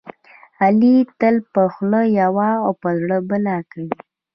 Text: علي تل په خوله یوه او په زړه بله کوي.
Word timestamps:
علي 0.63 0.95
تل 1.19 1.35
په 1.53 1.61
خوله 1.73 2.01
یوه 2.21 2.49
او 2.65 2.71
په 2.81 2.89
زړه 2.99 3.17
بله 3.29 3.55
کوي. 3.71 3.93